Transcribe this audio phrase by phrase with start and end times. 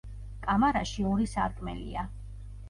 [0.45, 2.09] კამარაში ორი სარკმელია.